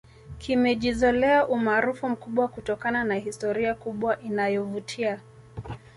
kimejizolea 0.39 1.45
umaarufu 1.47 2.09
mkubwa 2.09 2.47
kutokana 2.47 3.03
na 3.03 3.15
historia 3.15 3.73
kubwa 3.75 4.19
inayovutia 4.21 5.21